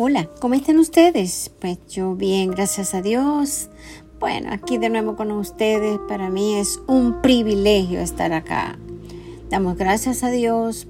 [0.00, 1.50] Hola, ¿cómo están ustedes?
[1.60, 3.68] Pues yo bien, gracias a Dios.
[4.20, 8.78] Bueno, aquí de nuevo con ustedes, para mí es un privilegio estar acá.
[9.50, 10.86] Damos gracias a Dios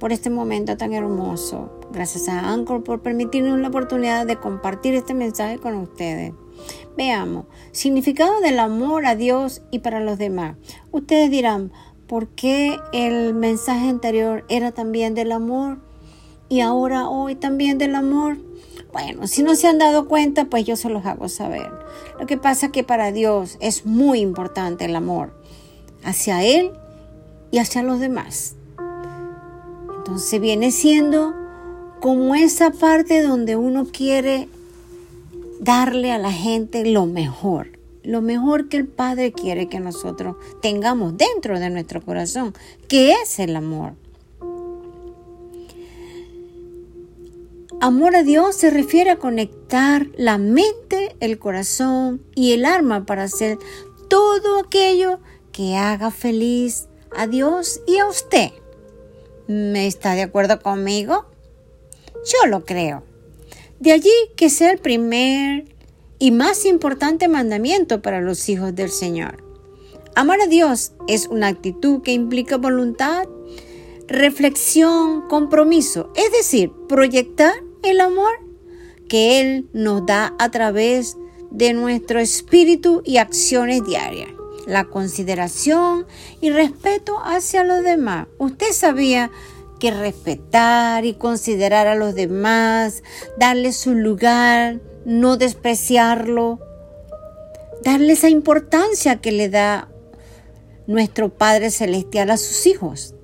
[0.00, 1.70] por este momento tan hermoso.
[1.92, 6.32] Gracias a Anchor por permitirnos la oportunidad de compartir este mensaje con ustedes.
[6.96, 10.56] Veamos, significado del amor a Dios y para los demás.
[10.90, 11.70] Ustedes dirán,
[12.08, 15.87] ¿por qué el mensaje anterior era también del amor
[16.48, 18.38] y ahora hoy también del amor?
[18.92, 21.70] Bueno, si no se han dado cuenta, pues yo se los hago saber.
[22.18, 25.32] Lo que pasa es que para Dios es muy importante el amor
[26.04, 26.72] hacia Él
[27.50, 28.54] y hacia los demás.
[29.98, 31.34] Entonces viene siendo
[32.00, 34.48] como esa parte donde uno quiere
[35.60, 41.16] darle a la gente lo mejor, lo mejor que el Padre quiere que nosotros tengamos
[41.18, 42.54] dentro de nuestro corazón,
[42.88, 43.94] que es el amor.
[47.80, 53.22] Amor a Dios se refiere a conectar la mente, el corazón y el alma para
[53.22, 53.56] hacer
[54.08, 55.20] todo aquello
[55.52, 58.50] que haga feliz a Dios y a usted.
[59.46, 61.26] ¿Me está de acuerdo conmigo?
[62.14, 63.04] Yo lo creo.
[63.78, 65.72] De allí que sea el primer
[66.18, 69.44] y más importante mandamiento para los hijos del Señor.
[70.16, 73.28] Amar a Dios es una actitud que implica voluntad,
[74.08, 78.32] reflexión, compromiso, es decir, proyectar el amor
[79.08, 81.16] que Él nos da a través
[81.50, 84.30] de nuestro espíritu y acciones diarias.
[84.66, 86.06] La consideración
[86.40, 88.26] y respeto hacia los demás.
[88.38, 89.30] Usted sabía
[89.80, 93.02] que respetar y considerar a los demás,
[93.38, 96.58] darle su lugar, no despreciarlo,
[97.82, 99.88] darle esa importancia que le da
[100.86, 103.14] nuestro Padre Celestial a sus hijos.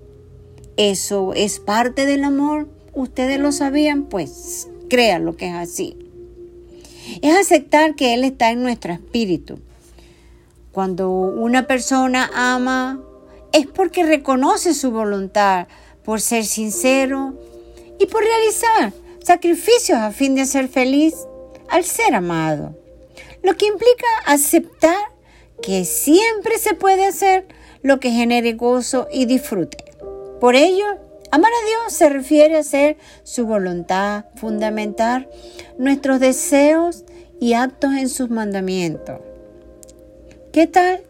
[0.76, 5.98] Eso es parte del amor ustedes lo sabían, pues crean lo que es así.
[7.22, 9.58] Es aceptar que Él está en nuestro espíritu.
[10.72, 13.00] Cuando una persona ama,
[13.52, 15.68] es porque reconoce su voluntad
[16.04, 17.34] por ser sincero
[17.98, 21.14] y por realizar sacrificios a fin de ser feliz
[21.68, 22.76] al ser amado.
[23.42, 24.96] Lo que implica aceptar
[25.62, 27.46] que siempre se puede hacer
[27.82, 29.84] lo que genere gozo y disfrute.
[30.40, 30.84] Por ello,
[31.34, 35.28] Amar a Dios se refiere a hacer su voluntad, fundamentar
[35.78, 37.02] nuestros deseos
[37.40, 39.18] y actos en sus mandamientos.
[40.52, 41.02] ¿Qué tal?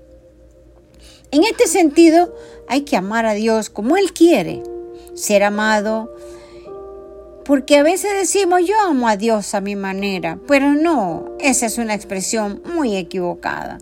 [1.30, 2.34] En este sentido,
[2.68, 4.62] hay que amar a Dios como Él quiere,
[5.12, 6.16] ser amado,
[7.44, 11.76] porque a veces decimos yo amo a Dios a mi manera, pero no, esa es
[11.76, 13.78] una expresión muy equivocada.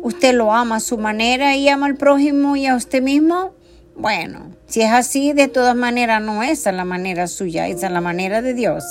[0.00, 3.55] Usted lo ama a su manera y ama al prójimo y a usted mismo.
[3.96, 8.42] Bueno, si es así, de todas maneras no es la manera suya, es la manera
[8.42, 8.84] de Dios.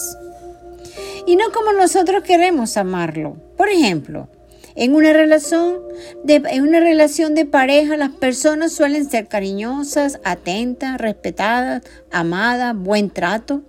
[1.28, 3.38] Y no como nosotros queremos amarlo.
[3.56, 4.28] Por ejemplo,
[4.76, 5.80] en una relación
[6.24, 13.10] de, en una relación de pareja las personas suelen ser cariñosas, atentas, respetadas, amadas, buen
[13.12, 13.62] trato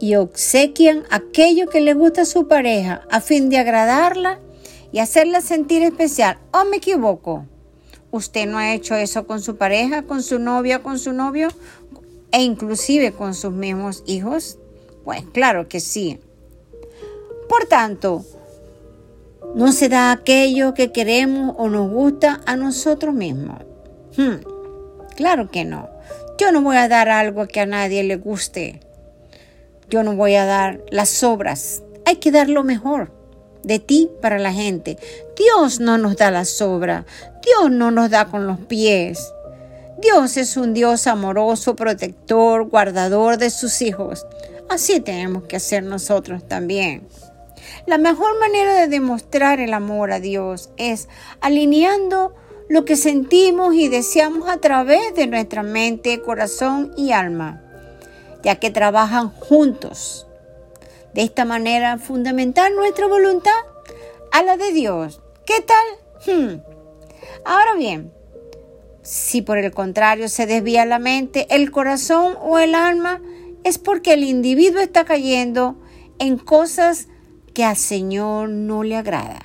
[0.00, 4.38] y obsequian aquello que le gusta a su pareja a fin de agradarla
[4.92, 6.38] y hacerla sentir especial.
[6.52, 7.46] ¿O me equivoco?
[8.12, 11.48] ¿Usted no ha hecho eso con su pareja, con su novia, con su novio
[12.32, 14.58] e inclusive con sus mismos hijos?
[15.04, 16.18] Pues claro que sí.
[17.48, 18.24] Por tanto,
[19.54, 23.62] no se da aquello que queremos o nos gusta a nosotros mismos.
[24.16, 24.42] Hmm,
[25.16, 25.88] claro que no.
[26.36, 28.80] Yo no voy a dar algo que a nadie le guste.
[29.88, 31.82] Yo no voy a dar las sobras.
[32.06, 33.19] Hay que dar lo mejor
[33.62, 34.98] de ti para la gente.
[35.36, 37.06] Dios no nos da la sobra,
[37.42, 39.32] Dios no nos da con los pies.
[39.98, 44.26] Dios es un Dios amoroso, protector, guardador de sus hijos.
[44.68, 47.06] Así tenemos que hacer nosotros también.
[47.86, 51.08] La mejor manera de demostrar el amor a Dios es
[51.40, 52.34] alineando
[52.68, 57.60] lo que sentimos y deseamos a través de nuestra mente, corazón y alma,
[58.42, 60.26] ya que trabajan juntos
[61.14, 63.52] de esta manera, fundamentar nuestra voluntad
[64.32, 65.20] a la de Dios.
[65.46, 66.36] ¿Qué tal?
[66.36, 66.60] Hmm.
[67.44, 68.12] Ahora bien,
[69.02, 73.20] si por el contrario se desvía la mente, el corazón o el alma,
[73.64, 75.76] es porque el individuo está cayendo
[76.18, 77.08] en cosas
[77.54, 79.44] que al Señor no le agrada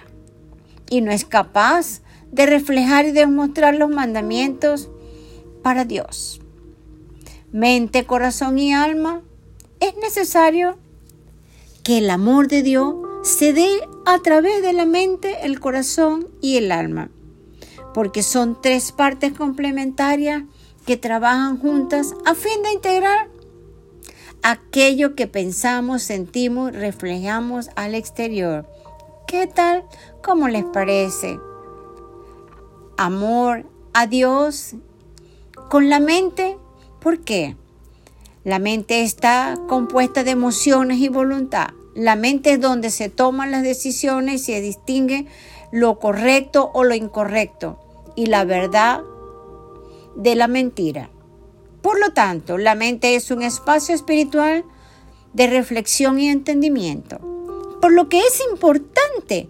[0.89, 2.01] y no es capaz
[2.31, 4.89] de reflejar y demostrar los mandamientos
[5.63, 6.41] para Dios.
[7.51, 9.21] Mente, corazón y alma,
[9.79, 10.77] es necesario
[11.85, 13.69] que el amor de Dios se dé
[14.07, 17.11] a través de la mente, el corazón y el alma,
[17.93, 20.43] porque son tres partes complementarias
[20.87, 23.29] que trabajan juntas a fin de integrar
[24.41, 28.67] aquello que pensamos, sentimos, reflejamos al exterior.
[29.27, 29.83] ¿Qué tal?
[30.23, 31.39] ¿Cómo les parece?
[32.97, 34.73] Amor a Dios
[35.69, 36.57] con la mente.
[36.99, 37.55] ¿Por qué?
[38.45, 41.69] La mente está compuesta de emociones y voluntad.
[41.95, 45.25] La mente es donde se toman las decisiones y se distingue
[45.71, 47.80] lo correcto o lo incorrecto
[48.15, 49.01] y la verdad
[50.15, 51.09] de la mentira.
[51.81, 54.63] Por lo tanto, la mente es un espacio espiritual
[55.33, 57.18] de reflexión y entendimiento.
[57.81, 59.50] Por lo que es importante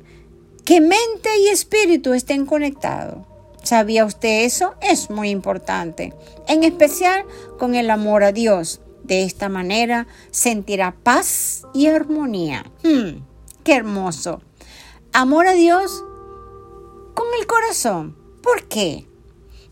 [0.63, 3.18] que mente y espíritu estén conectados.
[3.62, 4.75] ¿Sabía usted eso?
[4.81, 6.13] Es muy importante,
[6.48, 7.25] en especial
[7.59, 8.80] con el amor a Dios.
[9.05, 12.65] De esta manera sentirá paz y armonía.
[12.83, 13.21] Hmm,
[13.63, 14.41] ¡Qué hermoso!
[15.13, 16.03] Amor a Dios
[17.13, 18.17] con el corazón.
[18.41, 19.05] ¿Por qué?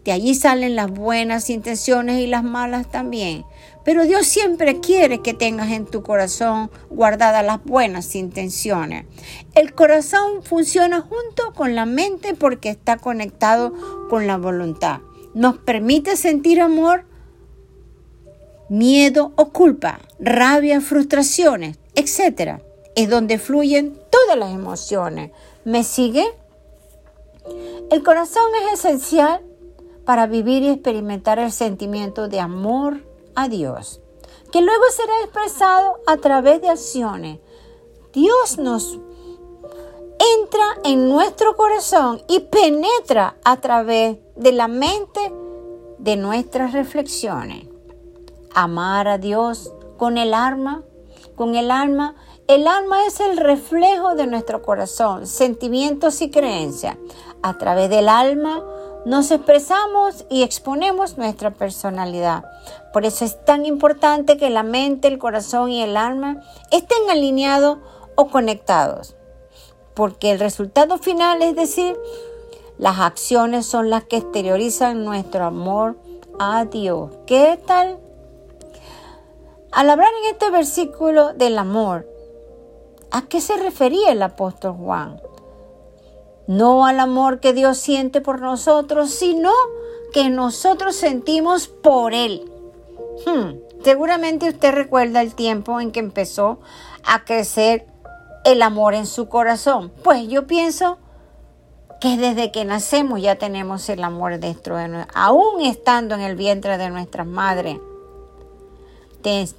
[0.05, 3.43] De allí salen las buenas intenciones y las malas también.
[3.83, 9.07] Pero Dios siempre quiere que tengas en tu corazón guardadas las buenas intenciones.
[9.55, 13.73] El corazón funciona junto con la mente porque está conectado
[14.11, 14.99] con la voluntad.
[15.33, 17.05] Nos permite sentir amor
[18.69, 22.61] miedo o culpa, rabia, frustraciones, etc.
[22.95, 25.31] Es donde fluyen todas las emociones.
[25.63, 26.25] ¿Me sigue?
[27.91, 29.41] El corazón es esencial
[30.05, 33.03] para vivir y experimentar el sentimiento de amor
[33.35, 34.01] a Dios,
[34.51, 37.39] que luego será expresado a través de acciones.
[38.13, 38.99] Dios nos
[40.37, 45.33] entra en nuestro corazón y penetra a través de la mente
[45.97, 47.72] de nuestras reflexiones
[48.53, 50.83] amar a Dios con el alma,
[51.35, 52.15] con el alma.
[52.47, 56.97] El alma es el reflejo de nuestro corazón, sentimientos y creencias.
[57.41, 58.63] A través del alma
[59.05, 62.45] nos expresamos y exponemos nuestra personalidad.
[62.93, 66.41] Por eso es tan importante que la mente, el corazón y el alma
[66.71, 67.79] estén alineados
[68.15, 69.15] o conectados.
[69.93, 71.97] Porque el resultado final, es decir,
[72.77, 75.97] las acciones son las que exteriorizan nuestro amor
[76.39, 77.11] a Dios.
[77.27, 77.99] ¿Qué tal?
[79.73, 82.07] Al hablar en este versículo del amor,
[83.09, 85.19] ¿a qué se refería el apóstol Juan?
[86.45, 89.51] No al amor que Dios siente por nosotros, sino
[90.13, 92.51] que nosotros sentimos por Él.
[93.25, 93.53] Hmm,
[93.83, 96.59] seguramente usted recuerda el tiempo en que empezó
[97.03, 97.87] a crecer
[98.45, 99.91] el amor en su corazón.
[100.03, 100.99] Pues yo pienso
[101.99, 106.35] que desde que nacemos ya tenemos el amor dentro de nosotros, aún estando en el
[106.35, 107.79] vientre de nuestras madres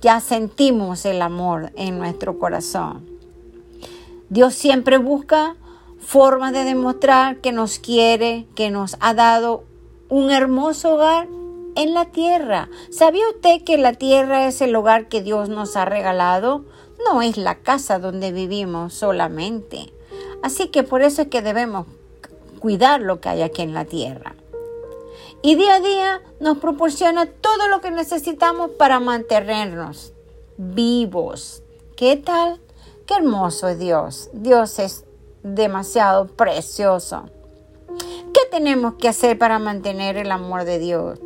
[0.03, 3.07] ya sentimos el amor en nuestro corazón.
[4.29, 5.57] Dios siempre busca
[5.99, 9.65] formas de demostrar que nos quiere, que nos ha dado
[10.09, 11.29] un hermoso hogar
[11.77, 12.69] en la tierra.
[12.91, 16.65] ¿Sabía usted que la tierra es el hogar que Dios nos ha regalado?
[17.11, 19.93] No es la casa donde vivimos solamente.
[20.43, 21.87] Así que por eso es que debemos
[22.59, 24.34] cuidar lo que hay aquí en la tierra
[25.45, 30.15] y día a día nos proporciona todo lo que necesitamos para mantenernos
[30.57, 31.63] vivos.
[31.99, 32.63] ¿Qué tal?
[33.07, 34.31] Qué hermoso es Dios.
[34.33, 35.05] Dios es
[35.43, 37.25] demasiado precioso.
[38.33, 41.21] ¿Qué tenemos que hacer para mantener el amor de Dios?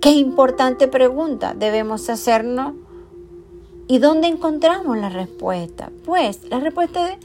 [0.00, 2.74] Qué importante pregunta debemos hacernos.
[3.86, 5.92] ¿Y dónde encontramos la respuesta?
[6.04, 7.16] Pues la respuesta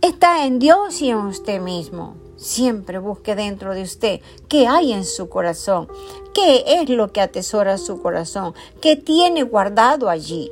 [0.00, 2.14] está en Dios y en usted mismo.
[2.38, 5.88] Siempre busque dentro de usted qué hay en su corazón,
[6.32, 10.50] qué es lo que atesora su corazón, qué tiene guardado allí.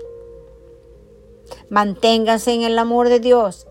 [1.70, 3.68] Manténgase en el amor de Dios.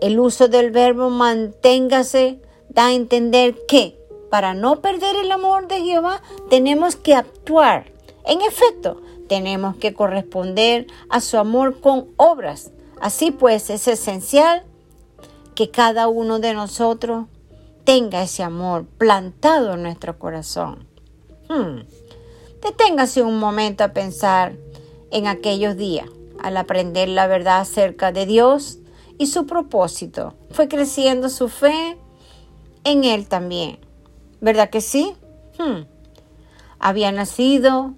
[0.00, 3.98] El uso del verbo manténgase da a entender que
[4.30, 7.92] para no perder el amor de Jehová tenemos que actuar.
[8.24, 12.70] En efecto, tenemos que corresponder a su amor con obras.
[13.00, 14.64] Así pues, es esencial
[15.56, 17.26] que cada uno de nosotros
[17.84, 20.86] tenga ese amor plantado en nuestro corazón.
[21.48, 21.80] Hmm.
[22.62, 24.54] Deténgase un momento a pensar
[25.10, 26.08] en aquellos días,
[26.42, 28.78] al aprender la verdad acerca de Dios
[29.18, 30.34] y su propósito.
[30.50, 31.96] Fue creciendo su fe
[32.84, 33.78] en Él también.
[34.40, 35.14] ¿Verdad que sí?
[35.58, 35.86] Hmm.
[36.78, 37.94] Había nacido,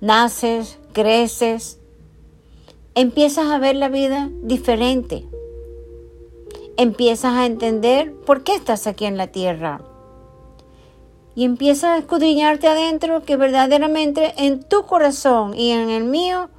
[0.00, 1.78] naces, creces,
[2.96, 5.28] empiezas a ver la vida diferente
[6.76, 9.80] empiezas a entender por qué estás aquí en la tierra.
[11.34, 16.50] Y empiezas a escudriñarte adentro que verdaderamente en tu corazón y en el mío,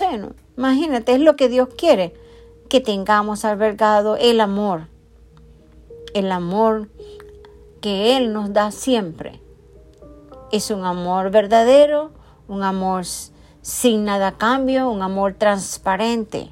[0.00, 2.14] bueno, imagínate, es lo que Dios quiere,
[2.68, 4.88] que tengamos albergado el amor,
[6.14, 6.88] el amor
[7.80, 9.40] que Él nos da siempre.
[10.50, 12.10] Es un amor verdadero,
[12.48, 13.04] un amor
[13.60, 16.50] sin nada a cambio, un amor transparente.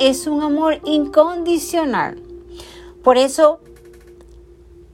[0.00, 2.22] Es un amor incondicional.
[3.04, 3.60] Por eso,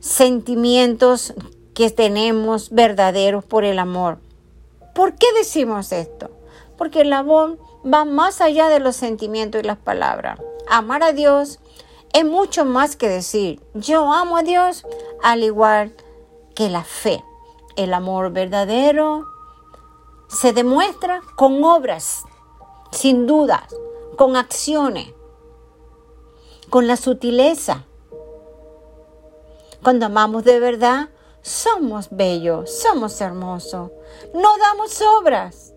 [0.01, 1.33] sentimientos
[1.75, 4.19] que tenemos verdaderos por el amor.
[4.97, 6.31] ¿Por qué decimos esto?
[6.77, 10.41] Porque el amor va más allá de los sentimientos y las palabras.
[10.69, 11.61] Amar a Dios
[12.13, 14.85] es mucho más que decir yo amo a Dios,
[15.23, 15.95] al igual
[16.57, 17.23] que la fe.
[17.77, 19.25] El amor verdadero
[20.27, 22.25] se demuestra con obras,
[22.91, 23.73] sin dudas,
[24.17, 25.13] con acciones,
[26.71, 27.85] con la sutileza.
[29.83, 31.11] Cuando amamos de verdad,
[31.43, 33.91] somos bellos, somos hermosos.
[34.35, 35.75] No damos obras,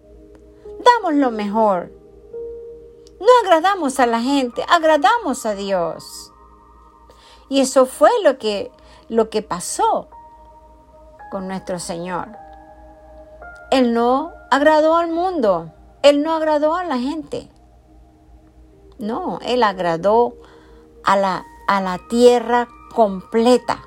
[0.83, 1.91] damos lo mejor.
[3.19, 6.31] No agradamos a la gente, agradamos a Dios.
[7.49, 8.71] Y eso fue lo que,
[9.09, 10.07] lo que pasó
[11.29, 12.29] con nuestro Señor.
[13.71, 17.49] Él no agradó al mundo, Él no agradó a la gente.
[18.99, 20.35] No, Él agradó
[21.03, 23.81] a la, a la tierra completa.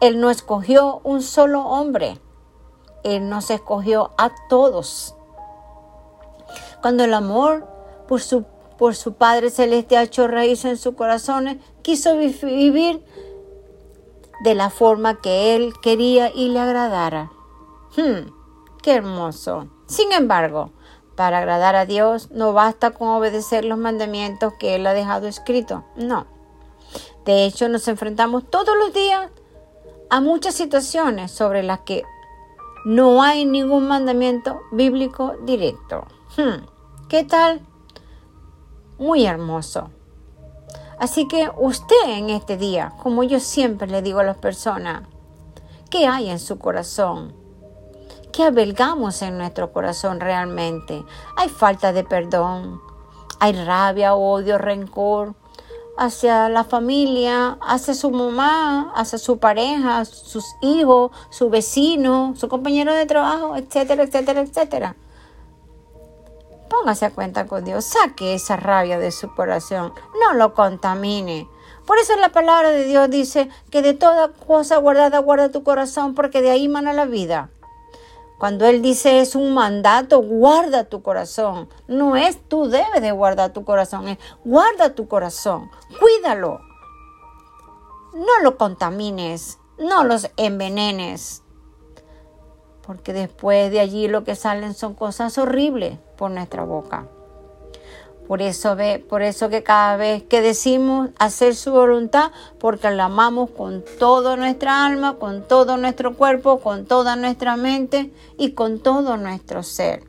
[0.00, 2.18] Él no escogió un solo hombre,
[3.02, 5.14] Él nos escogió a todos.
[6.82, 7.66] Cuando el amor
[8.08, 8.44] por su,
[8.76, 13.04] por su Padre Celeste ha hecho raíz en su corazón, quiso vivir
[14.42, 17.30] de la forma que Él quería y le agradara.
[17.96, 18.30] Hmm,
[18.82, 19.68] ¡Qué hermoso!
[19.86, 20.72] Sin embargo,
[21.16, 25.84] para agradar a Dios no basta con obedecer los mandamientos que Él ha dejado escrito.
[25.96, 26.26] No.
[27.24, 29.30] De hecho, nos enfrentamos todos los días
[30.10, 32.04] a muchas situaciones sobre las que
[32.84, 36.06] no hay ningún mandamiento bíblico directo.
[36.36, 36.66] Hmm,
[37.08, 37.62] ¿Qué tal?
[38.98, 39.90] Muy hermoso.
[40.98, 45.02] Así que usted en este día, como yo siempre le digo a las personas,
[45.90, 47.34] ¿qué hay en su corazón?
[48.34, 51.04] ¿Qué albergamos en nuestro corazón realmente?
[51.36, 52.82] Hay falta de perdón,
[53.38, 55.36] hay rabia, odio, rencor
[55.96, 62.92] hacia la familia, hacia su mamá, hacia su pareja, sus hijos, su vecino, su compañero
[62.92, 64.96] de trabajo, etcétera, etcétera, etcétera.
[66.68, 71.46] Póngase a cuenta con Dios, saque esa rabia de su corazón, no lo contamine.
[71.86, 76.16] Por eso la palabra de Dios dice que de toda cosa guardada guarda tu corazón,
[76.16, 77.50] porque de ahí mana la vida.
[78.38, 81.68] Cuando Él dice es un mandato, guarda tu corazón.
[81.86, 86.60] No es tú debes de guardar tu corazón, es guarda tu corazón, cuídalo.
[88.12, 91.42] No lo contamines, no los envenenes.
[92.86, 97.08] Porque después de allí lo que salen son cosas horribles por nuestra boca.
[98.26, 103.04] Por eso, ve, por eso que cada vez que decimos hacer su voluntad, porque la
[103.04, 108.80] amamos con toda nuestra alma, con todo nuestro cuerpo, con toda nuestra mente y con
[108.80, 110.04] todo nuestro ser.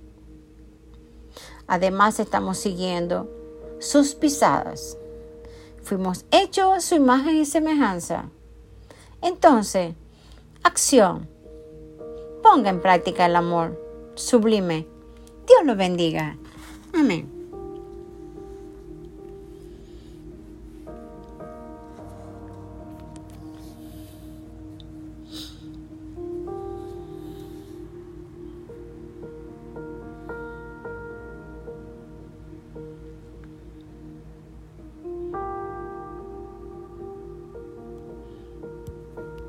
[1.67, 3.29] Además estamos siguiendo
[3.79, 4.97] sus pisadas.
[5.83, 8.29] Fuimos hechos a su imagen y semejanza.
[9.21, 9.93] Entonces,
[10.63, 11.27] acción.
[12.41, 14.87] Ponga en práctica el amor sublime.
[15.47, 16.37] Dios lo bendiga.
[16.93, 17.44] Amén.